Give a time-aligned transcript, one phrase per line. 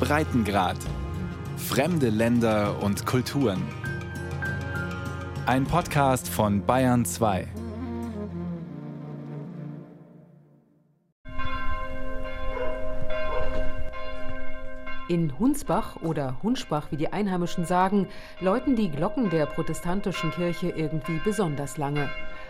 [0.00, 0.76] Breitengrad.
[1.56, 3.62] Fremde Länder und Kulturen.
[5.46, 7.48] Ein Podcast von Bayern 2.
[15.08, 18.08] In Hunsbach oder Hunschbach, wie die Einheimischen sagen,
[18.40, 22.08] läuten die Glocken der protestantischen Kirche irgendwie besonders lange.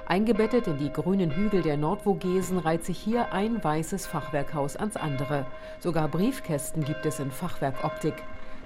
[0.09, 5.45] Eingebettet in die grünen Hügel der Nordvogesen reiht sich hier ein weißes Fachwerkhaus ans andere.
[5.81, 8.15] Sogar Briefkästen gibt es in Fachwerkoptik.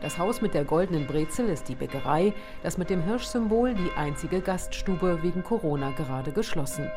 [0.02, 2.32] Das Haus mit der goldenen Brezel ist die Bäckerei,
[2.62, 6.88] das mit dem Hirschsymbol die einzige Gaststube wegen Corona gerade geschlossen.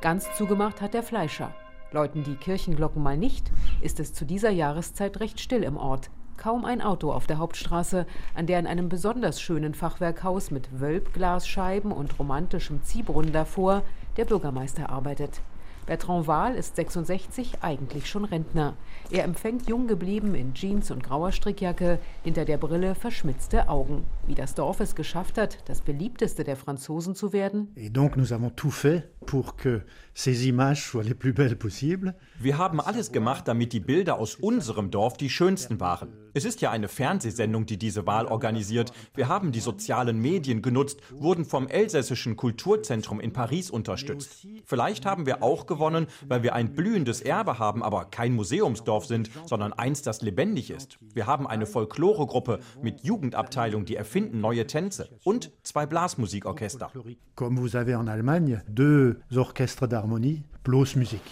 [0.00, 1.54] Ganz zugemacht hat der Fleischer.
[1.92, 6.64] Läuten die Kirchenglocken mal nicht, ist es zu dieser Jahreszeit recht still im Ort kaum
[6.64, 12.18] ein Auto auf der Hauptstraße, an der in einem besonders schönen Fachwerkhaus mit Wölbglasscheiben und
[12.18, 13.82] romantischem Ziehbrunnen davor
[14.16, 15.40] der Bürgermeister arbeitet.
[15.86, 18.74] Bertrand Wahl ist 66, eigentlich schon Rentner.
[19.10, 24.04] Er empfängt jung geblieben in Jeans und grauer Strickjacke, hinter der Brille verschmitzte Augen.
[24.26, 27.72] Wie das Dorf es geschafft hat, das beliebteste der Franzosen zu werden.
[27.76, 29.82] Et donc nous avons tout fait pour que
[30.14, 32.14] ces images soient les plus belles possibles.
[32.38, 36.12] Wir haben alles gemacht, damit die Bilder aus unserem Dorf die schönsten waren.
[36.34, 38.92] Es ist ja eine Fernsehsendung, die diese Wahl organisiert.
[39.14, 44.46] Wir haben die sozialen Medien genutzt, wurden vom Elsässischen Kulturzentrum in Paris unterstützt.
[44.64, 49.30] Vielleicht haben wir auch gewonnen, weil wir ein blühendes Erbe haben, aber kein Museumsdorf sind,
[49.46, 50.98] sondern eins, das lebendig ist.
[51.14, 56.90] Wir haben eine Folkloregruppe mit Jugendabteilung, die erfinden neue Tänze und zwei Blasmusikorchester.
[57.34, 61.22] Comme vous avez en Allemagne deux orchestres d'harmonie, Blasmusik.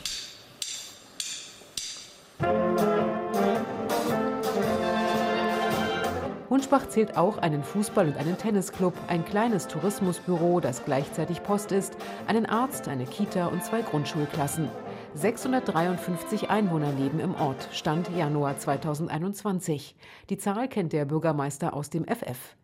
[6.50, 11.96] Hunschbach zählt auch einen Fußball- und einen Tennisclub, ein kleines Tourismusbüro, das gleichzeitig Post ist,
[12.26, 14.68] einen Arzt, eine Kita und zwei Grundschulklassen.
[15.14, 19.96] 653 Einwohner leben im Ort, Stand Januar 2021.
[20.28, 22.56] Die Zahl kennt der Bürgermeister aus dem FF.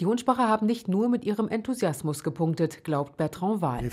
[0.00, 3.80] Die Hundspacher haben nicht nur mit ihrem Enthusiasmus gepunktet, glaubt Bertrand Wahl.
[3.82, 3.90] Die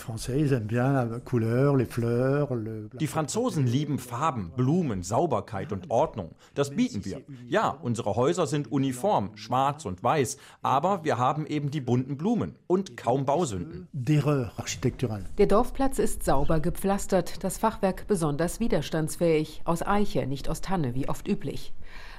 [3.07, 6.35] Franzosen lieben Farben, Blumen, Sauberkeit und Ordnung.
[6.53, 7.23] Das bieten wir.
[7.47, 12.53] Ja, unsere Häuser sind uniform, schwarz und weiß, aber wir haben eben die bunten Blumen
[12.67, 13.87] und kaum Bausünden.
[13.91, 21.09] Der Dorfplatz ist sauber gepflastert, das Fachwerk besonders widerstandsfähig, aus Eiche, nicht aus Tanne, wie
[21.09, 21.73] oft üblich.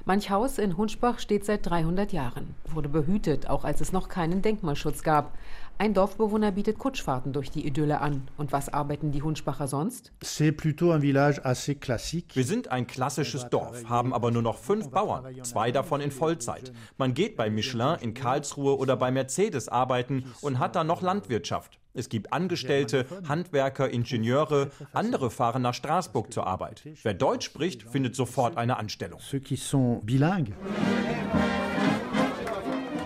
[0.08, 4.40] Manch Haus in Hunschbach steht seit 300 Jahren, wurde behütet, auch als es noch keinen
[4.40, 5.36] Denkmalschutz gab.
[5.78, 8.28] Ein Dorfbewohner bietet Kutschfahrten durch die Idylle an.
[8.36, 10.12] Und was arbeiten die Hunschbacher sonst?
[12.36, 16.72] Wir sind ein klassisches Dorf, haben aber nur noch fünf Bauern, zwei davon in Vollzeit.
[16.98, 21.80] Man geht bei Michelin in Karlsruhe oder bei Mercedes arbeiten und hat dann noch Landwirtschaft.
[21.96, 26.82] Es gibt Angestellte, Handwerker, Ingenieure, andere fahren nach Straßburg zur Arbeit.
[27.02, 29.18] Wer Deutsch spricht, findet sofort eine Anstellung.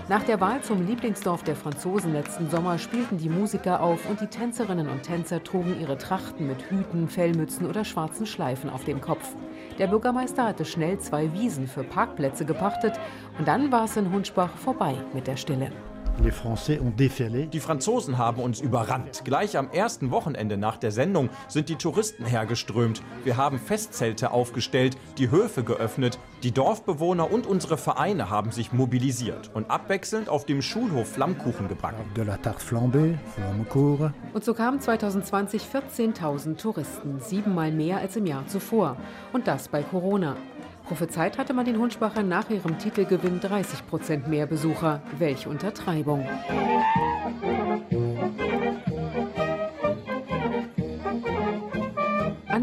[0.08, 4.26] Nach der Wahl zum Lieblingsdorf der Franzosen letzten Sommer spielten die Musiker auf und die
[4.26, 9.36] Tänzerinnen und Tänzer trugen ihre Trachten mit Hüten, Fellmützen oder schwarzen Schleifen auf dem Kopf.
[9.78, 12.94] Der Bürgermeister hatte schnell zwei Wiesen für Parkplätze gepachtet
[13.38, 15.70] und dann war es in Hunschbach vorbei mit der Stille.
[16.18, 19.22] Die Franzosen haben uns überrannt.
[19.24, 23.02] Gleich am ersten Wochenende nach der Sendung sind die Touristen hergeströmt.
[23.24, 26.18] Wir haben Festzelte aufgestellt, die Höfe geöffnet.
[26.42, 32.04] Die Dorfbewohner und unsere Vereine haben sich mobilisiert und abwechselnd auf dem Schulhof Flammkuchen gebacken.
[34.32, 38.96] Und so kamen 2020 14.000 Touristen, siebenmal mehr als im Jahr zuvor.
[39.32, 40.36] Und das bei Corona.
[40.90, 45.00] Prophezeit hatte man den Hunschbachern nach ihrem Titelgewinn 30 Prozent mehr Besucher.
[45.20, 46.28] Welch Untertreibung.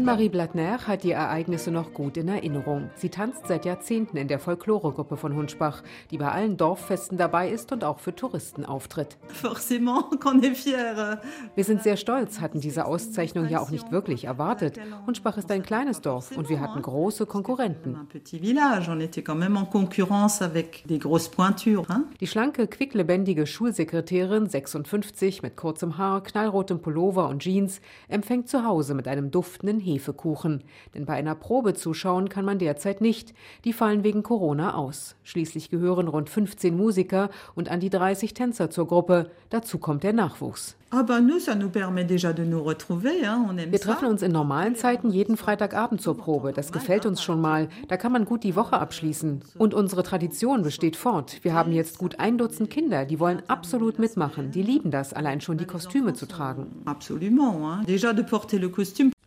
[0.08, 2.88] Anne-Marie Blattner hat die Ereignisse noch gut in Erinnerung.
[2.94, 7.72] Sie tanzt seit Jahrzehnten in der Folkloregruppe von Hunschbach, die bei allen Dorffesten dabei ist
[7.72, 9.18] und auch für Touristen auftritt.
[11.54, 14.80] Wir sind sehr stolz, hatten diese Auszeichnung ja auch nicht wirklich erwartet.
[15.06, 17.98] Hunschbach ist ein kleines Dorf und wir hatten große Konkurrenten.
[22.18, 28.94] Die schlanke, quicklebendige Schulsekretärin, 56, mit kurzem Haar, knallrotem Pullover und Jeans, empfängt zu Hause
[28.94, 30.62] mit einem duftenden Hefekuchen.
[30.94, 33.34] Denn bei einer Probe zuschauen kann man derzeit nicht.
[33.64, 35.16] Die fallen wegen Corona aus.
[35.24, 39.30] Schließlich gehören rund 15 Musiker und an die 30 Tänzer zur Gruppe.
[39.50, 40.78] Dazu kommt der Nachwuchs.
[43.70, 46.54] Wir treffen uns in normalen Zeiten jeden Freitagabend zur Probe.
[46.54, 47.68] Das gefällt uns schon mal.
[47.88, 49.42] Da kann man gut die Woche abschließen.
[49.58, 51.40] Und unsere Tradition besteht fort.
[51.42, 54.50] Wir haben jetzt gut ein Dutzend Kinder, die wollen absolut mitmachen.
[54.50, 56.82] Die lieben das, allein schon die Kostüme zu tragen.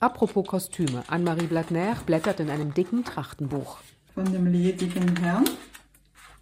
[0.01, 1.03] Apropos Kostüme.
[1.09, 3.77] Anne-Marie Blattner blättert in einem dicken Trachtenbuch.
[4.15, 5.45] von dem ledigen Herrn.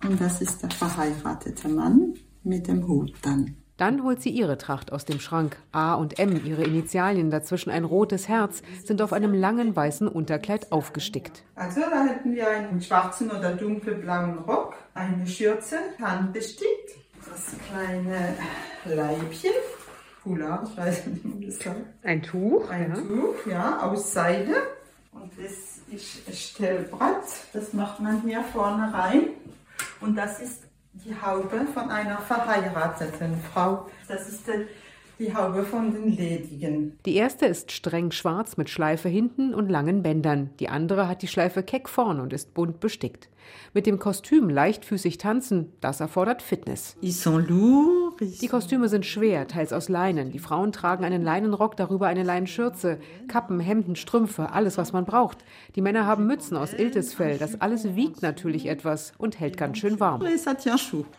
[0.04, 2.14] Und das ist der verheiratete Mann
[2.44, 3.58] mit dem Hut dann.
[3.76, 5.58] Dann holt sie ihre Tracht aus dem Schrank.
[5.74, 10.72] A und M, ihre Initialien, dazwischen ein rotes Herz, sind auf einem langen weißen Unterkleid
[10.72, 11.44] aufgestickt.
[11.56, 16.96] Also da hätten wir einen schwarzen oder dunkelblauen Rock, eine Schürze, handbestickt,
[17.30, 18.36] das kleine
[18.86, 19.52] Leibchen,
[20.24, 21.78] Foulard, ich weiß nicht, wie man das sagt.
[22.04, 22.70] Ein Tuch?
[22.70, 23.02] Ein ja.
[23.02, 24.54] Tuch, ja, aus Seide.
[25.12, 25.52] Und das
[25.92, 27.24] ist ein Stellbrett,
[27.54, 29.30] das macht man hier vorne rein.
[30.02, 30.64] Und das ist
[30.94, 33.88] die Haube von einer verheirateten Frau.
[34.08, 34.66] Das ist die,
[35.24, 36.98] die Haube von den Ledigen.
[37.06, 40.52] Die erste ist streng schwarz mit Schleife hinten und langen Bändern.
[40.60, 43.30] Die andere hat die Schleife keck vorn und ist bunt bestickt.
[43.74, 46.98] Mit dem Kostüm leichtfüßig tanzen, das erfordert Fitness.
[47.02, 47.99] Ils sont lourds.
[48.20, 50.32] Die Kostüme sind schwer, teils aus Leinen.
[50.32, 55.38] Die Frauen tragen einen Leinenrock, darüber eine Leinenschürze, Kappen, Hemden, Strümpfe, alles, was man braucht.
[55.76, 57.38] Die Männer haben Mützen aus Iltesfell.
[57.38, 60.22] Das alles wiegt natürlich etwas und hält ganz schön warm.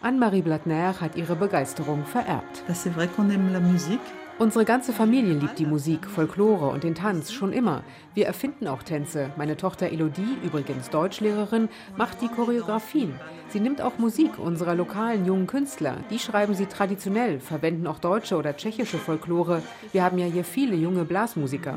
[0.03, 2.65] Anne-Marie Blattner hat ihre Begeisterung vererbt.
[2.67, 4.01] Ben, C'est vrai qu'on aime la musique.
[4.41, 7.83] Unsere ganze Familie liebt die Musik, Folklore und den Tanz schon immer.
[8.15, 9.29] Wir erfinden auch Tänze.
[9.37, 13.13] Meine Tochter Elodie, übrigens Deutschlehrerin, macht die Choreografien.
[13.51, 15.99] Sie nimmt auch Musik unserer lokalen jungen Künstler.
[16.09, 19.63] Die schreiben sie traditionell, verwenden auch deutsche oder tschechische Folklore.
[19.93, 21.77] Wir haben ja hier viele junge Blasmusiker.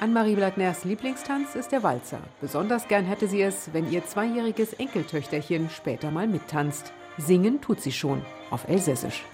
[0.00, 2.18] Anne-Marie Blattners Lieblingstanz ist der Walzer.
[2.40, 6.92] Besonders gern hätte sie es, wenn ihr zweijähriges Enkeltöchterchen später mal mittanzt.
[7.18, 9.24] Singen tut sie schon, auf Elsässisch.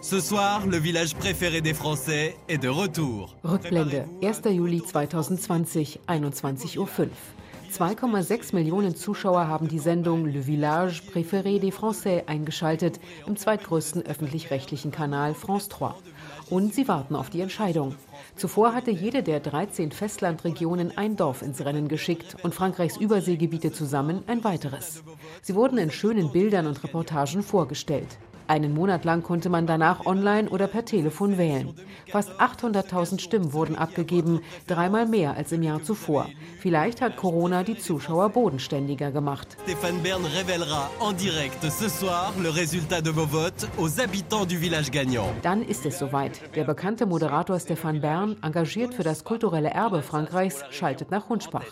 [0.00, 3.34] Ce soir, le village préféré des Français est de retour.
[3.44, 4.42] Rückblende, 1.
[4.52, 6.88] Juli 2020, 21.05 Uhr.
[7.72, 14.92] 2,6 Millionen Zuschauer haben die Sendung Le Village Préféré des Français eingeschaltet, im zweitgrößten öffentlich-rechtlichen
[14.92, 15.94] Kanal France 3.
[16.48, 17.94] Und sie warten auf die Entscheidung.
[18.36, 24.22] Zuvor hatte jede der 13 Festlandregionen ein Dorf ins Rennen geschickt und Frankreichs Überseegebiete zusammen
[24.28, 25.02] ein weiteres.
[25.42, 28.18] Sie wurden in schönen Bildern und Reportagen vorgestellt.
[28.48, 31.74] Einen Monat lang konnte man danach online oder per Telefon wählen.
[32.10, 36.28] Fast 800.000 Stimmen wurden abgegeben, dreimal mehr als im Jahr zuvor.
[36.60, 39.56] Vielleicht hat Corona die Zuschauer bodenständiger gemacht.
[39.64, 44.56] Stéphane Bern révélera en direct ce soir le résultat de vos votes aux habitants du
[44.56, 45.28] village gagnant.
[45.42, 46.40] Dann ist es soweit.
[46.54, 51.64] Der bekannte Moderator Stefan Bern, engagiert für das kulturelle Erbe Frankreichs, schaltet nach Hunspach.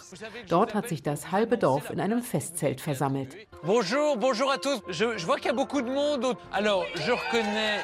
[0.49, 3.37] Dort hat sich das halbe Dorf in einem Festzelt versammelt.
[3.63, 4.83] Bonjour, bonjour à tous.
[4.89, 6.37] Je, je vois qu'il y a beaucoup de monde.
[6.65, 7.83] Alors, je reconnais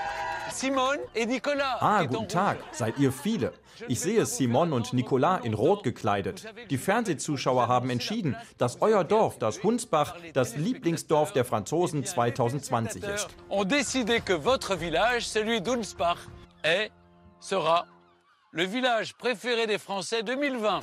[0.51, 1.77] Simone et Nicolas.
[1.83, 2.57] Ah, guten Tag.
[2.73, 3.53] Seid ihr viele?
[3.89, 6.47] Ich sehe Simon und Nicolas in Rot gekleidet.
[6.71, 13.29] Die Fernsehzuschauer haben entschieden, dass euer Dorf, das Hunsbach, das Lieblingsdorf der Franzosen 2020 ist.
[13.51, 16.17] Ont décidé que votre village, celui d'Unspach,
[16.63, 16.91] est,
[17.39, 17.85] sera
[18.51, 20.81] le village préféré des Français 2020.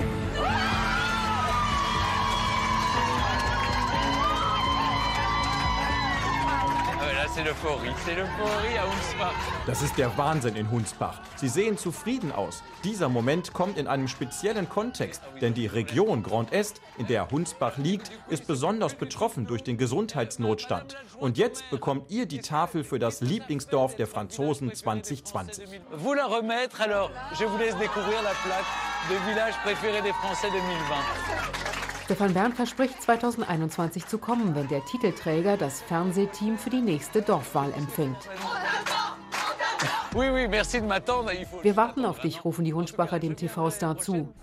[7.44, 9.34] L'euphorie à Unspach.
[9.68, 11.22] Das ist der Wahnsinn in Hunsbach.
[11.36, 12.64] Sie sehen zufrieden aus.
[12.84, 17.78] Dieser Moment kommt in einem speziellen Kontext, denn die Region Grand Est, in der Hunsbach
[17.78, 20.96] liegt, ist besonders betroffen durch den Gesundheitsnotstand.
[21.20, 25.66] Und jetzt bekommt ihr die Tafel für das Lieblingsdorf der Franzosen 2020.
[25.92, 28.66] Vous la remettre, alors je vous laisse découvrir la plaque
[29.10, 31.77] de village préféré des Français 2020.
[32.08, 37.74] Stefan Bern verspricht 2021 zu kommen, wenn der Titelträger das Fernsehteam für die nächste Dorfwahl
[37.74, 38.30] empfängt.
[41.64, 44.34] Wir warten auf dich, rufen die Hunschbacher dem TV-Star zu,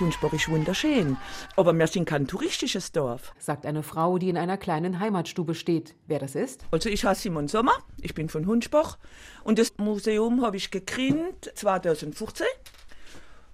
[0.00, 1.16] Hunspach ist wunderschön,
[1.56, 3.34] aber wir sind kein touristisches Dorf.
[3.38, 5.96] sagt eine Frau, die in einer kleinen Heimatstube steht.
[6.06, 6.64] Wer das ist?
[6.70, 8.96] Also ich heiße Simon Sommer, ich bin von Hunspach
[9.42, 12.46] und das Museum habe ich gegründet 2015,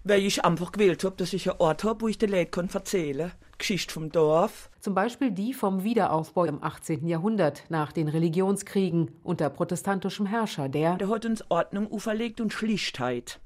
[0.04, 3.30] weil ich einfach gewählt habe, dass ich einen Ort habe, wo ich den Leuten erzählen
[3.30, 3.38] kann.
[3.58, 4.70] Geschichte vom Dorf.
[4.80, 7.06] Zum Beispiel die vom Wiederaufbau im 18.
[7.06, 13.40] Jahrhundert nach den Religionskriegen unter protestantischem Herrscher, der Der hat uns Ordnung auferlegt und Schlichtheit.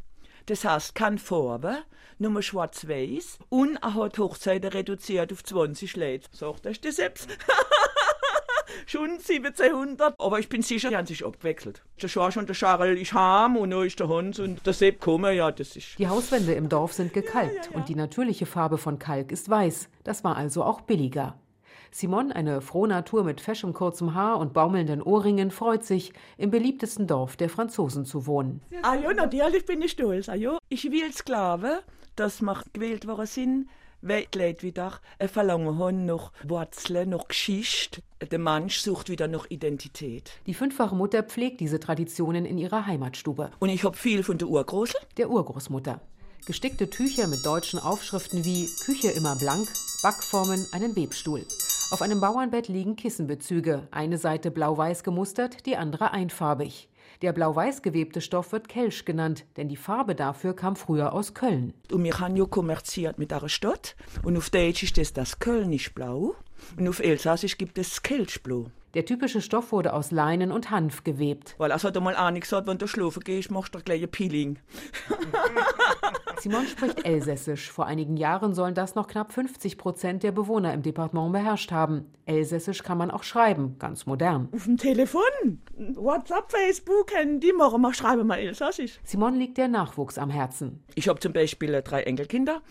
[0.47, 1.79] Das heißt, kein Farbe,
[2.19, 6.29] nur schwarz-weiß und er hat Hochzeiten reduziert auf 20 Leute.
[6.33, 7.29] Sagt er das selbst?
[8.88, 11.83] schon 1700, aber ich bin sicher, die haben sich abgewechselt.
[12.00, 15.00] Der Schorsch und der Charles ist heim und dann ist der Hans und der Sepp
[15.00, 15.99] kommen, ja, das ist...
[15.99, 19.88] Die Hauswände im Dorf sind gekalkt und die natürliche Farbe von Kalk ist weiß.
[20.04, 21.38] Das war also auch billiger.
[21.90, 27.37] Simon, eine Frohnatur mit feschem kurzem Haar und baumelnden Ohrringen, freut sich, im beliebtesten Dorf
[27.37, 28.61] der Franzosen zu wohnen.
[28.83, 30.28] Ah ja, natürlich bin ich stolz.
[30.28, 30.59] Ah ja.
[30.68, 31.78] Ich will glauben,
[32.16, 33.68] dass wir gewählt worden sind,
[34.00, 38.00] Leute wieder ein Verlangen haben nach Wurzeln, nach Geschichte.
[38.31, 40.31] Der Mensch sucht wieder nach Identität.
[40.47, 43.50] Die fünffache Mutter pflegt diese Traditionen in ihrer Heimatstube.
[43.59, 45.00] Und ich habe viel von der Urgroßel.
[45.17, 46.00] Der Urgroßmutter.
[46.47, 49.69] Gestickte Tücher mit deutschen Aufschriften wie Küche immer blank,
[50.02, 51.45] Backformen, einen Webstuhl.
[51.90, 56.88] Auf einem Bauernbett liegen Kissenbezüge, eine Seite blau-weiß gemustert, die andere einfarbig.
[57.21, 61.75] Der blau-weiß gewebte Stoff wird Kelsch genannt, denn die Farbe dafür kam früher aus Köln.
[61.91, 63.97] Und wir haben ja kommerziert mit einer Stadt.
[64.23, 66.37] Und auf Deutsch ist das das Kölnisch Blau.
[66.77, 68.71] Und auf Elsassisch gibt es das Kelschblau.
[68.95, 71.54] Der typische Stoff wurde aus Leinen und Hanf gewebt.
[71.59, 74.59] Weil es hat einmal eine gesagt, wenn du schlafen gehst, machst du gleich ein Peeling.
[76.40, 77.71] Simon spricht Elsässisch.
[77.71, 82.12] Vor einigen Jahren sollen das noch knapp 50 Prozent der Bewohner im Departement beherrscht haben.
[82.26, 84.49] Elsässisch kann man auch schreiben, ganz modern.
[84.54, 85.23] Auf dem Telefon,
[85.76, 89.00] WhatsApp, Facebook, Handy, morgen mal schreiben mal Elsassisch.
[89.02, 90.85] Simon liegt der Nachwuchs am Herzen.
[90.95, 92.62] Ich habe zum Beispiel drei Enkelkinder.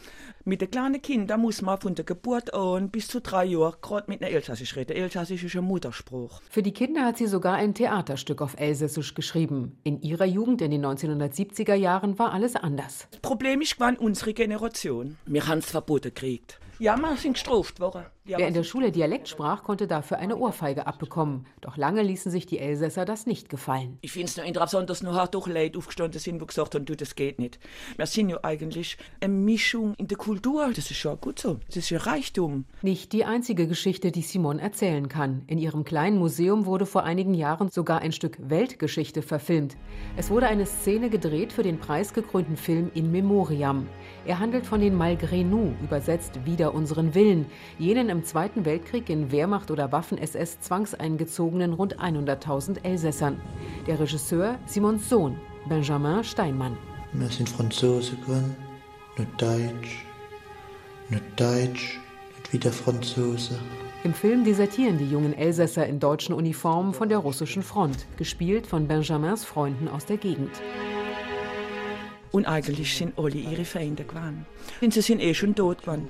[0.45, 4.09] Mit den kleinen Kindern muss man von der Geburt an bis zu drei Jahren gerade
[4.09, 4.95] mit einer Elsassisch reden.
[4.95, 5.65] Elsassisch ist ein
[6.11, 6.41] Mutterspruch.
[6.49, 9.79] Für die Kinder hat sie sogar ein Theaterstück auf Elsässisch geschrieben.
[9.83, 13.07] In ihrer Jugend in den 1970er Jahren war alles anders.
[13.11, 15.17] Das Problem ist, wann unsere Generation.
[15.25, 16.59] Wir haben es verboten gekriegt.
[16.79, 18.05] Ja, wir sind gestraft worden.
[18.27, 21.45] Wer in der Schule Dialekt sprach, konnte dafür eine Ohrfeige abbekommen.
[21.61, 23.97] Doch lange ließen sich die Elsässer das nicht gefallen.
[24.01, 26.95] Ich finde es nur interessant, dass noch hart Leute aufgestanden sind, die gesagt haben, du,
[26.97, 27.57] das geht nicht.
[27.95, 30.71] Wir sind ja eigentlich eine Mischung in der Kultur.
[30.75, 31.59] Das ist ja gut so.
[31.67, 32.65] Das ist ja Reichtum.
[32.81, 35.43] Nicht die einzige Geschichte, die Simon erzählen kann.
[35.47, 39.77] In ihrem kleinen Museum wurde vor einigen Jahren sogar ein Stück Weltgeschichte verfilmt.
[40.17, 43.87] Es wurde eine Szene gedreht für den preisgekrönten Film In Memoriam.
[44.25, 47.45] Er handelt von den Malgré nous, übersetzt wider unseren Willen,
[47.79, 53.39] jenen im Zweiten Weltkrieg in Wehrmacht oder Waffen-SS zwangseingezogenen rund 100.000 Elsässern.
[53.85, 56.77] Der Regisseur Simons Sohn, Benjamin Steinmann.
[57.13, 58.55] Wir sind Franzose geworden,
[59.17, 60.05] nicht Deutsch,
[61.09, 61.99] nicht Deutsch,
[62.35, 63.59] nicht wieder Franzose.
[64.03, 68.87] Im Film desertieren die jungen Elsässer in deutschen Uniformen von der russischen Front, gespielt von
[68.87, 70.51] Benjamins Freunden aus der Gegend.
[72.31, 74.45] Und eigentlich sind alle ihre Feinde gewesen.
[74.81, 76.07] Und sie sind eh schon tot gewesen.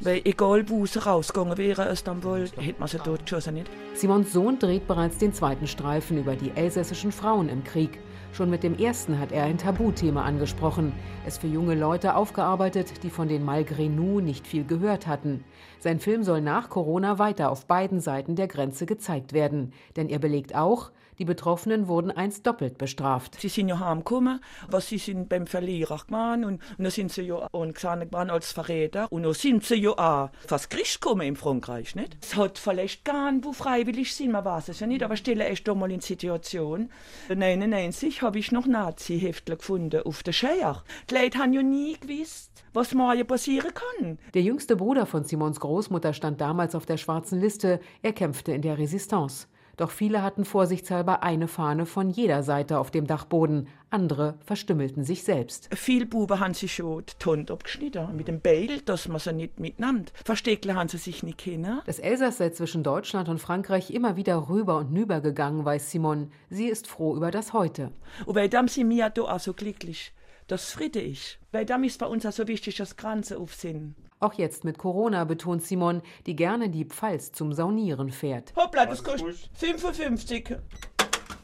[0.00, 3.70] Weil egal wo sie rausgegangen wären aus Istanbul, hätte man sie tot geschossen nicht.
[3.94, 7.98] Simons Sohn dreht bereits den zweiten Streifen über die elsässischen Frauen im Krieg.
[8.34, 10.92] Schon mit dem ersten hat er ein Tabuthema angesprochen,
[11.24, 15.44] es für junge Leute aufgearbeitet, die von den Malgré nous nicht viel gehört hatten.
[15.78, 20.18] Sein Film soll nach Corona weiter auf beiden Seiten der Grenze gezeigt werden, denn er
[20.18, 23.40] belegt auch, die Betroffenen wurden einst doppelt bestraft.
[23.40, 27.22] Sie sind ja heimgekommen, was sie sind beim Verlierer gewesen und, und dann sind sie
[27.22, 31.94] ja geworden als Verräter und dann sind sie ja auch fast Gericht gekommen in Frankreich,
[31.94, 32.16] nicht?
[32.22, 35.68] Es hat vielleicht gern, wo freiwillig sind, man weiß es ja nicht, aber stelle erst
[35.68, 36.90] doch mal in Situation.
[37.28, 40.84] 99 habe ich noch Nazi-Heftler gefunden auf der Scheier.
[41.10, 44.18] Die Leute haben ja nie gewusst, was morgen passieren kann.
[44.34, 47.80] Der jüngste Bruder von Simons Großmutter stand damals auf der schwarzen Liste.
[48.02, 49.46] Er kämpfte in der Resistance.
[49.76, 53.68] Doch viele hatten vorsichtshalber eine Fahne von jeder Seite auf dem Dachboden.
[53.90, 55.68] Andere verstümmelten sich selbst.
[55.74, 59.60] Viele Buben haben sich schon die Tonte abgeschnitten mit dem Beil, dass man sie nicht
[59.60, 60.12] mitnimmt.
[60.24, 61.80] Versteckle haben sie sich nicht kennen.
[61.86, 66.30] Das Elsass sei zwischen Deutschland und Frankreich immer wieder rüber und nüber gegangen, weiß Simon.
[66.50, 67.92] Sie ist froh über das Heute.
[68.26, 70.12] Und weil dann sind wir da auch so glücklich,
[70.46, 71.38] dass Friede ist.
[71.52, 73.94] Weil dann ist bei uns auch so wichtig, dass Grenzen auf sind.
[74.24, 78.54] Auch jetzt mit Corona betont Simon, die gerne die Pfalz zum Saunieren fährt.
[78.56, 80.56] Hoppla, das kostet 55.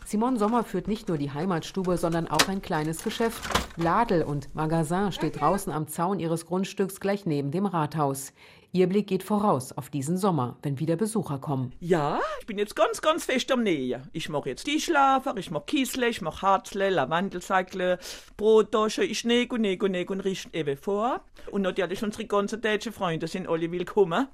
[0.06, 3.42] Simon Sommer führt nicht nur die Heimatstube, sondern auch ein kleines Geschäft.
[3.76, 8.32] Ladel und Magasin steht draußen am Zaun ihres Grundstücks gleich neben dem Rathaus.
[8.72, 11.72] Ihr Blick geht voraus auf diesen Sommer, wenn wieder Besucher kommen.
[11.80, 14.08] Ja, ich bin jetzt ganz, ganz fest am Nähen.
[14.12, 17.98] Ich mache jetzt Tischlafer, ich mache Kiesle, ich mache Harzle, Lavandelsäckle,
[18.36, 21.20] Brotdosche, ich näge und näge und näge und richte eben vor.
[21.50, 24.28] Und natürlich unsere ganzen deutschen Freunde sind alle willkommen.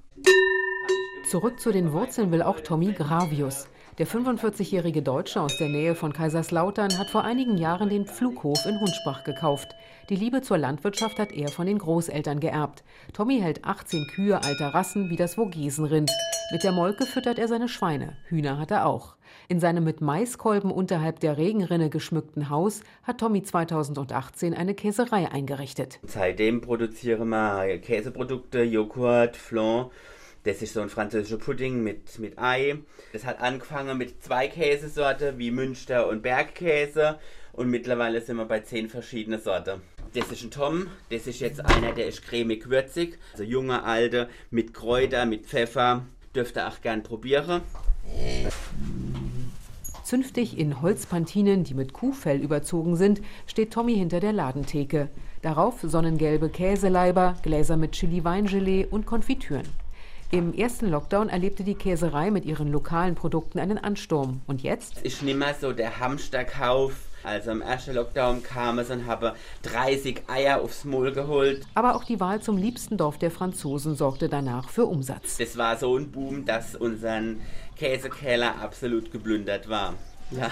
[1.31, 3.69] Zurück zu den Wurzeln will auch Tommy Gravius.
[3.99, 8.79] Der 45-jährige Deutsche aus der Nähe von Kaiserslautern hat vor einigen Jahren den Pflughof in
[8.79, 9.75] Hunschbach gekauft.
[10.11, 12.85] Die Liebe zur Landwirtschaft hat er von den Großeltern geerbt.
[13.15, 16.11] Tommy hält 18 Kühe alter Rassen wie das Vogesenrind.
[16.53, 18.19] Mit der Molke füttert er seine Schweine.
[18.29, 19.17] Hühner hat er auch.
[19.49, 26.01] In seinem mit Maiskolben unterhalb der Regenrinne geschmückten Haus hat Tommy 2018 eine Käserei eingerichtet.
[26.07, 29.87] Seitdem produzieren wir Käseprodukte, Joghurt, Flan.
[30.47, 32.79] Das ist so ein französischer Pudding mit, mit Ei.
[33.13, 37.19] Das hat angefangen mit zwei Käsesorten wie Münster und Bergkäse
[37.53, 39.81] und mittlerweile sind wir bei zehn verschiedenen Sorten.
[40.15, 44.29] Das ist ein Tom, das ist jetzt einer, der ist cremig würzig, also junger, alter,
[44.53, 46.07] mit Kräuter, mit Pfeffer.
[46.33, 47.63] Dürft ihr auch gern probieren.
[50.05, 55.09] Zünftig in Holzpantinen, die mit Kuhfell überzogen sind, steht Tommy hinter der Ladentheke.
[55.43, 59.67] Darauf sonnengelbe Käseleiber, Gläser mit Chili-Weingelee und Konfitüren.
[60.33, 64.41] Im ersten Lockdown erlebte die Käserei mit ihren lokalen Produkten einen Ansturm.
[64.49, 65.01] Und jetzt?
[65.03, 70.23] Ist nicht mehr so der Hamsterkauf Also im ersten Lockdown kamen sie und haben 30
[70.29, 71.65] Eier aufs Maul geholt.
[71.75, 75.37] Aber auch die Wahl zum liebsten Dorf der Franzosen sorgte danach für Umsatz.
[75.37, 77.41] Das war so ein Boom, dass unseren
[77.77, 79.95] Käsekeller absolut geplündert war.
[80.31, 80.51] Ja,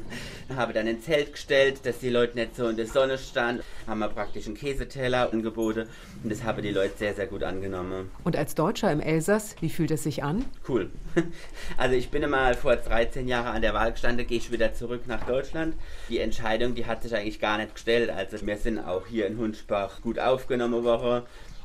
[0.56, 3.62] habe dann ein Zelt gestellt, dass die Leute nicht so in der Sonne standen.
[3.86, 5.88] Haben wir praktisch einen Käseteller angeboten
[6.22, 8.10] und das haben die Leute sehr, sehr gut angenommen.
[8.22, 10.44] Und als Deutscher im Elsass, wie fühlt es sich an?
[10.68, 10.90] Cool.
[11.76, 15.06] Also ich bin mal vor 13 Jahren an der Wahl gestanden, gehe ich wieder zurück
[15.06, 15.74] nach Deutschland.
[16.08, 18.10] Die Entscheidung, die hat sich eigentlich gar nicht gestellt.
[18.10, 21.22] Also wir sind auch hier in Hunschbach gut aufgenommen worden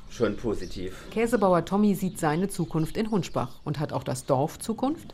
[0.10, 0.96] schon positiv.
[1.12, 5.13] Käsebauer Tommy sieht seine Zukunft in Hunschbach und hat auch das Dorf Zukunft?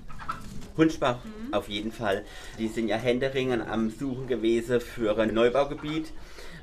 [0.77, 1.44] Hunschbach mhm.
[1.55, 2.23] Auf jeden Fall.
[2.59, 6.11] Die sind ja händeringend am Suchen gewesen für ein Neubaugebiet,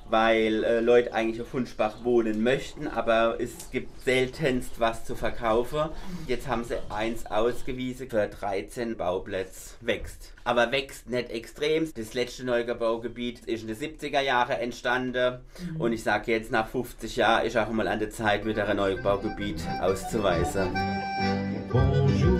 [0.08, 5.88] weil äh, Leute eigentlich auf Hunschbach wohnen möchten, aber es gibt seltenst was zu verkaufen.
[6.26, 9.74] Jetzt haben sie eins ausgewiesen für 13 Bauplätze.
[9.80, 10.34] Wächst.
[10.44, 11.90] Aber wächst nicht extrem.
[11.94, 15.80] Das letzte Neubaugebiet ist in den 70er Jahren entstanden mhm.
[15.80, 18.76] und ich sage jetzt nach 50 Jahren ist auch mal an der Zeit, wieder ein
[18.76, 20.76] Neubaugebiet auszuweisen.
[21.70, 22.31] Bonjour.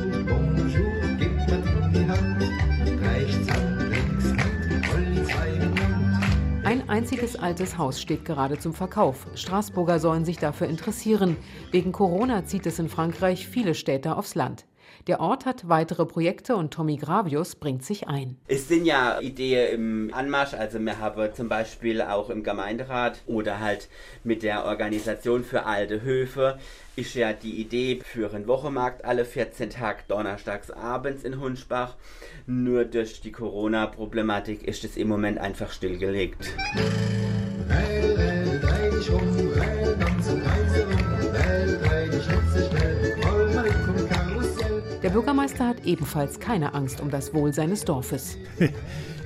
[6.93, 9.27] Einziges altes Haus steht gerade zum Verkauf.
[9.35, 11.39] Straßburger sollen sich dafür interessieren.
[11.71, 14.67] Wegen Corona zieht es in Frankreich viele Städte aufs Land.
[15.07, 18.37] Der Ort hat weitere Projekte und Tommy Gravius bringt sich ein.
[18.47, 23.61] Es sind ja Ideen im Anmarsch, also wir haben zum Beispiel auch im Gemeinderat oder
[23.61, 23.89] halt
[24.25, 26.59] mit der Organisation für alte Höfe
[26.95, 31.97] ist ja die Idee für einen Wochenmarkt alle 14 Tage donnerstags abends in Hunschbach.
[32.47, 36.37] Nur durch die Corona-Problematik ist es im Moment einfach stillgelegt.
[37.69, 38.43] Hey, hey,
[45.03, 48.37] Der Bürgermeister hat ebenfalls keine Angst um das Wohl seines Dorfes.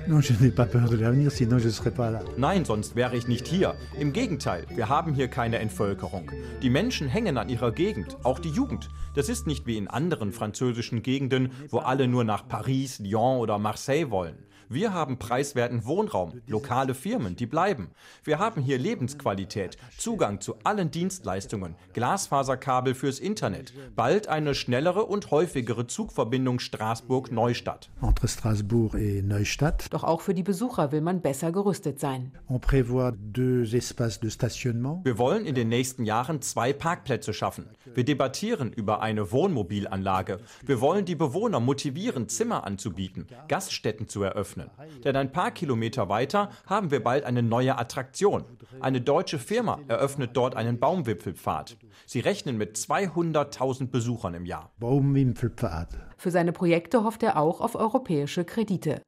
[2.36, 3.74] Nein, sonst wäre ich nicht hier.
[3.98, 6.30] Im Gegenteil, wir haben hier keine Entvölkerung.
[6.62, 8.88] Die Menschen hängen an ihrer Gegend, auch die Jugend.
[9.16, 13.58] Das ist nicht wie in anderen französischen Gegenden, wo alle nur nach Paris, Lyon oder
[13.58, 14.46] Marseille wollen.
[14.68, 17.90] Wir haben preiswerten Wohnraum, lokale Firmen, die bleiben.
[18.24, 25.30] Wir haben hier Lebensqualität, Zugang zu allen Dienstleistungen, Glasfaserkabel fürs Internet, bald eine schnellere und
[25.30, 27.90] häufigere Zugverbindung Straßburg-Neustadt.
[28.02, 29.88] Entre Strasbourg et Neustadt.
[29.96, 32.32] Doch auch für die Besucher will man besser gerüstet sein.
[32.50, 35.02] On prévoit deux espaces de stationnement.
[35.04, 37.70] Wir wollen in den nächsten Jahren zwei Parkplätze schaffen.
[37.94, 40.40] Wir debattieren über eine Wohnmobilanlage.
[40.66, 44.70] Wir wollen die Bewohner motivieren, Zimmer anzubieten, Gaststätten zu eröffnen öffnen.
[45.02, 48.44] Denn ein paar Kilometer weiter haben wir bald eine neue Attraktion.
[48.80, 51.78] Eine deutsche Firma eröffnet dort einen Baumwipfelpfad.
[52.04, 54.70] Sie rechnen mit 200.000 Besuchern im Jahr.
[54.78, 55.88] Baumwipfelpfad.
[56.18, 59.02] Für seine Projekte hofft er auch auf europäische Kredite.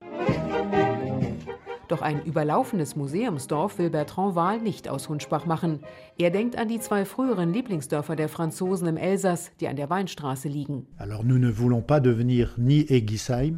[1.89, 5.81] Doch ein überlaufenes Museumsdorf will Bertrand Wahl nicht aus Hunschbach machen.
[6.19, 10.49] Er denkt an die zwei früheren Lieblingsdörfer der Franzosen im Elsass, die an der Weinstraße
[10.49, 10.87] liegen.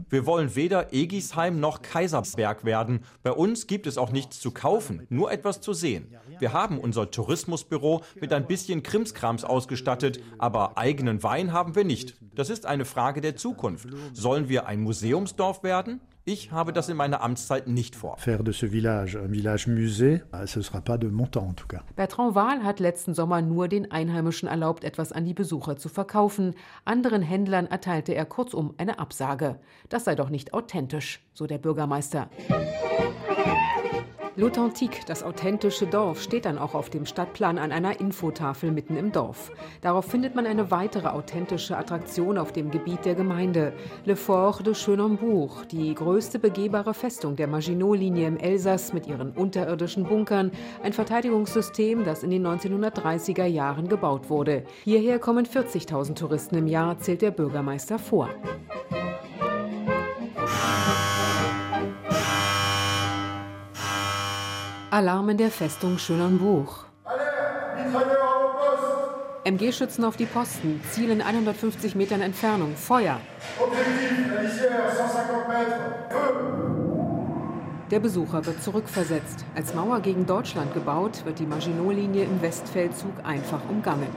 [0.00, 0.04] Ne.
[0.10, 3.00] Wir wollen weder Egisheim noch Kaisersberg werden.
[3.24, 6.06] Bei uns gibt es auch nichts zu kaufen, nur etwas zu sehen.
[6.38, 12.14] Wir haben unser Tourismusbüro mit ein bisschen Krimskrams ausgestattet, aber eigenen Wein haben wir nicht.
[12.36, 13.88] Das ist eine Frage der Zukunft.
[14.12, 16.00] Sollen wir ein Museumsdorf werden?
[16.26, 18.18] Ich habe das in meiner Amtszeit nicht vor.
[18.18, 21.66] Faire de ce village un village musée, ce sera pas de mon temps en tout
[21.66, 21.83] cas.
[21.96, 26.54] Bertrand Wahl hat letzten Sommer nur den Einheimischen erlaubt, etwas an die Besucher zu verkaufen.
[26.85, 29.59] Anderen Händlern erteilte er kurzum eine Absage.
[29.88, 32.28] Das sei doch nicht authentisch, so der Bürgermeister.
[34.40, 39.12] L'Authentique, das authentische Dorf, steht dann auch auf dem Stadtplan an einer Infotafel mitten im
[39.12, 39.53] Dorf.
[39.83, 43.74] Darauf findet man eine weitere authentische Attraktion auf dem Gebiet der Gemeinde,
[44.07, 50.05] Le Fort de Schönenbourg, die größte begehbare Festung der Maginot-Linie im Elsass mit ihren unterirdischen
[50.05, 54.64] Bunkern, ein Verteidigungssystem, das in den 1930er Jahren gebaut wurde.
[54.85, 58.31] Hierher kommen 40.000 Touristen im Jahr, zählt der Bürgermeister vor.
[64.92, 66.85] Alarm in der Festung Schönernbuch.
[69.44, 73.20] MG-Schützen auf die Posten, Ziel in 150 Metern Entfernung, Feuer.
[77.92, 79.44] Der Besucher wird zurückversetzt.
[79.55, 84.09] Als Mauer gegen Deutschland gebaut, wird die Maginot-Linie im Westfeldzug einfach umgangen.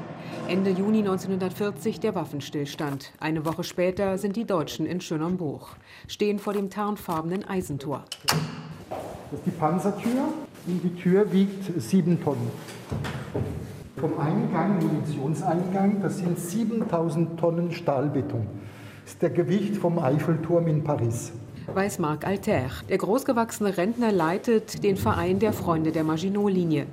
[0.47, 3.13] Ende Juni 1940 der Waffenstillstand.
[3.19, 5.75] Eine Woche später sind die Deutschen in Schönernbuch,
[6.07, 8.05] stehen vor dem tarnfarbenen Eisentor.
[9.33, 10.25] Das ist die Panzertür
[10.67, 12.51] und die Tür wiegt sieben Tonnen.
[13.97, 18.45] Vom Eingang, Munitionseingang, das sind 7000 Tonnen Stahlbeton.
[19.03, 21.31] Das ist der Gewicht vom Eiffelturm in Paris.
[21.65, 22.69] weiß Marc Alter.
[22.87, 26.85] Der großgewachsene Rentner leitet den Verein der Freunde der Maginot-Linie.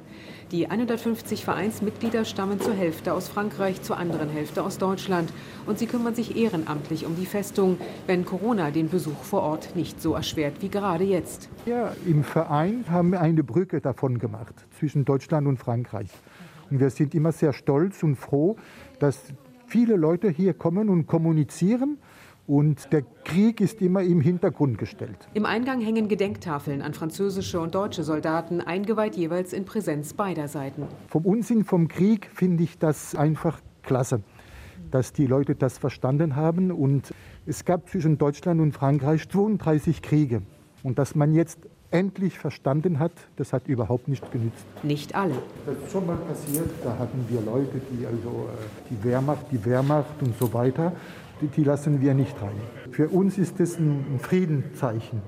[0.53, 5.33] Die 150 Vereinsmitglieder stammen zur Hälfte aus Frankreich, zur anderen Hälfte aus Deutschland.
[5.65, 10.03] Und sie kümmern sich ehrenamtlich um die Festung, wenn Corona den Besuch vor Ort nicht
[10.03, 11.49] so erschwert wie gerade jetzt.
[11.67, 16.11] Ja, im Verein haben wir eine Brücke davon gemacht zwischen Deutschland und Frankreich.
[16.69, 18.57] Und wir sind immer sehr stolz und froh,
[18.99, 19.23] dass
[19.69, 21.99] viele Leute hier kommen und kommunizieren
[22.51, 25.29] und der Krieg ist immer im Hintergrund gestellt.
[25.35, 30.83] Im Eingang hängen Gedenktafeln an französische und deutsche Soldaten, eingeweiht jeweils in Präsenz beider Seiten.
[31.07, 34.23] Vom Unsinn vom Krieg finde ich das einfach klasse,
[34.91, 36.73] dass die Leute das verstanden haben.
[36.73, 37.15] Und
[37.47, 40.43] es gab zwischen Deutschland und Frankreich 32 Kriege.
[40.83, 41.61] Und dass man jetzt
[41.91, 44.65] endlich verstanden hat, das hat überhaupt nicht genützt.
[44.83, 45.35] Nicht alle.
[45.67, 49.65] Das ist schon mal passiert, da hatten wir Leute, die also äh, die Wehrmacht, die
[49.65, 50.93] Wehrmacht und so weiter
[51.41, 52.61] die, die lassen wir nicht rein.
[52.91, 55.23] Für uns ist es ein Friedenszeichen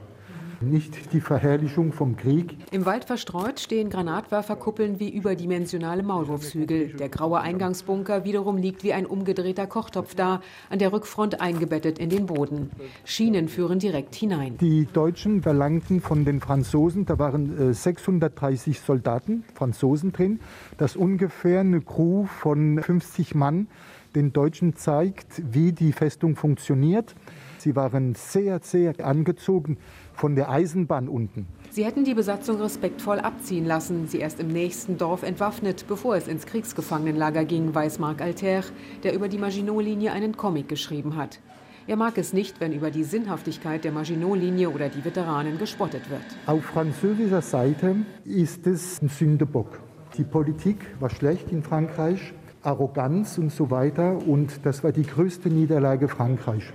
[0.62, 2.56] nicht die Verherrlichung vom Krieg.
[2.70, 6.94] Im Wald verstreut stehen Granatwerferkuppeln wie überdimensionale Maulwurfshügel.
[6.94, 12.10] Der graue Eingangsbunker wiederum liegt wie ein umgedrehter Kochtopf da, an der Rückfront eingebettet in
[12.10, 12.70] den Boden.
[13.04, 14.56] Schienen führen direkt hinein.
[14.58, 20.40] Die Deutschen verlangten von den Franzosen, da waren 630 äh, Soldaten, Franzosen drin,
[20.78, 23.68] dass ungefähr eine Crew von 50 Mann
[24.14, 27.14] den Deutschen zeigt, wie die Festung funktioniert.
[27.58, 29.78] Sie waren sehr, sehr angezogen
[30.14, 31.46] von der Eisenbahn unten.
[31.70, 36.28] Sie hätten die Besatzung respektvoll abziehen lassen, sie erst im nächsten Dorf entwaffnet, bevor es
[36.28, 38.62] ins Kriegsgefangenenlager ging, weiß Marc Alter,
[39.02, 41.40] der über die Maginot-Linie einen Comic geschrieben hat.
[41.86, 46.22] Er mag es nicht, wenn über die Sinnhaftigkeit der Maginot-Linie oder die Veteranen gespottet wird.
[46.46, 49.80] Auf französischer Seite ist es ein Sündebock.
[50.16, 52.34] Die Politik war schlecht in Frankreich.
[52.62, 54.16] Arroganz und so weiter.
[54.26, 56.66] Und das war die größte Niederlage Frankreichs.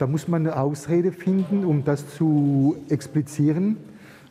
[0.00, 3.76] Da muss man eine Ausrede finden, um das zu explizieren.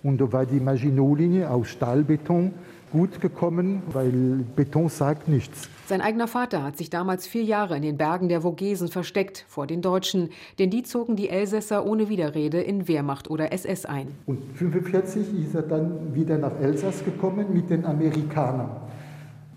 [0.02, 2.54] Und da war die Maginot-Linie aus Stahlbeton
[2.92, 5.70] gut gekommen, weil Beton sagt nichts.
[5.86, 9.68] Sein eigener Vater hat sich damals vier Jahre in den Bergen der Vogesen versteckt vor
[9.68, 14.08] den Deutschen, denn die zogen die Elsässer ohne Widerrede in Wehrmacht oder SS ein.
[14.26, 18.72] Und 1945 ist er dann wieder nach Elsass gekommen mit den Amerikanern.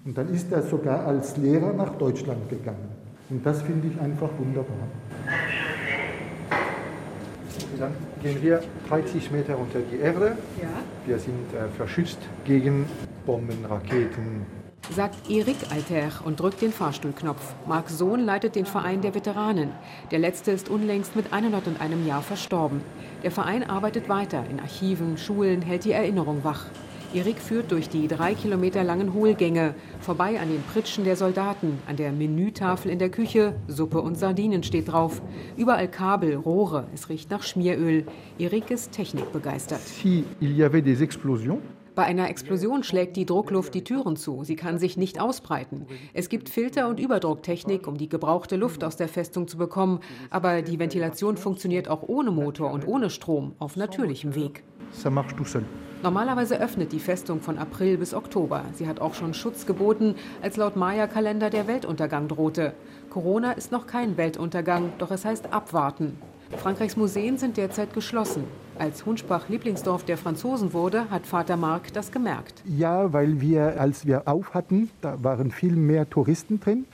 [0.05, 3.01] Und dann ist er sogar als Lehrer nach Deutschland gegangen.
[3.31, 4.77] Und das finde ich einfach wunderbar.
[7.78, 10.36] Dann gehen wir 30 Meter unter die Erde.
[10.60, 10.68] Ja.
[11.06, 12.86] Wir sind äh, verschützt gegen
[13.26, 14.46] Bomben, Raketen.
[14.90, 17.54] Sagt Erik Alter und drückt den Fahrstuhlknopf.
[17.66, 19.70] Marks Sohn leitet den Verein der Veteranen.
[20.10, 22.82] Der letzte ist unlängst mit 101 Jahr verstorben.
[23.22, 26.66] Der Verein arbeitet weiter in Archiven, Schulen, hält die Erinnerung wach.
[27.14, 31.96] Erik führt durch die drei Kilometer langen Hohlgänge, vorbei an den Pritschen der Soldaten, an
[31.96, 35.20] der Menütafel in der Küche, Suppe und Sardinen steht drauf.
[35.59, 38.07] Überall Kabel, Rohre, es riecht nach Schmieröl.
[38.38, 39.81] Erik ist technikbegeistert.
[39.81, 41.61] Si il y avait des explosions,
[41.94, 44.44] bei einer Explosion schlägt die Druckluft die Türen zu.
[44.44, 45.85] Sie kann sich nicht ausbreiten.
[46.14, 50.01] Es gibt Filter- und Überdrucktechnik, um die gebrauchte Luft aus der Festung zu bekommen.
[50.31, 54.64] Aber die Ventilation funktioniert auch ohne Motor und ohne Strom, auf natürlichem Weg.
[54.94, 55.64] Ça marche tout seul.
[56.02, 58.64] Normalerweise öffnet die Festung von April bis Oktober.
[58.74, 62.72] Sie hat auch schon Schutz geboten, als laut Maya-Kalender der Weltuntergang drohte.
[63.08, 66.18] Corona ist noch kein Weltuntergang, doch es heißt abwarten.
[66.56, 68.42] Frankreichs Museen sind derzeit geschlossen.
[68.80, 72.64] Als Hunschbach Lieblingsdorf der Franzosen wurde, hat Vater Marc das gemerkt.
[72.64, 76.84] Ja, weil wir, als wir auf hatten, da waren viel mehr Touristen drin.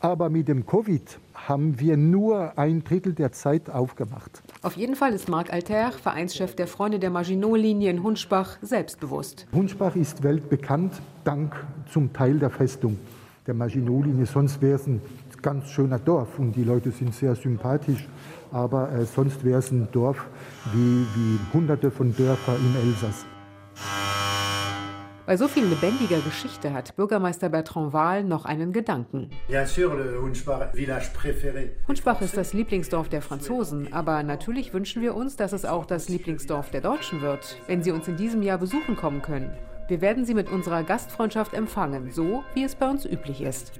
[0.00, 4.42] Aber mit dem Covid haben wir nur ein Drittel der Zeit aufgemacht.
[4.62, 9.46] Auf jeden Fall ist Marc Alter, Vereinschef der Freunde der Maginot-Linie in Hunschbach, selbstbewusst.
[9.54, 11.56] Hunschbach ist weltbekannt dank
[11.90, 12.98] zum Teil der Festung
[13.46, 14.26] der Maginot-Linie.
[14.26, 15.00] Sonst wäre es ein
[15.40, 18.06] ganz schöner Dorf und die Leute sind sehr sympathisch.
[18.52, 20.26] Aber äh, sonst wäre es ein Dorf
[20.74, 23.24] wie, wie hunderte von Dörfern im Elsass.
[25.30, 29.30] Bei so viel lebendiger Geschichte hat Bürgermeister Bertrand Wahl noch einen Gedanken.
[31.86, 36.08] Hunschbach ist das Lieblingsdorf der Franzosen, aber natürlich wünschen wir uns, dass es auch das
[36.08, 39.56] Lieblingsdorf der Deutschen wird, wenn sie uns in diesem Jahr besuchen kommen können.
[39.90, 43.72] Wir werden Sie mit unserer Gastfreundschaft empfangen, so wie es bei uns üblich ist.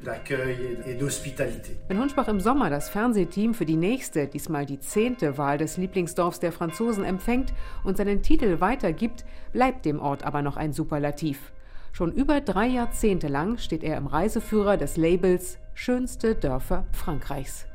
[1.86, 6.40] Wenn Hunschbach im Sommer das Fernsehteam für die nächste, diesmal die zehnte Wahl des Lieblingsdorfs
[6.40, 7.52] der Franzosen empfängt
[7.84, 11.52] und seinen Titel weitergibt, bleibt dem Ort aber noch ein Superlativ.
[11.92, 17.69] Schon über drei Jahrzehnte lang steht er im Reiseführer des Labels Schönste Dörfer Frankreichs.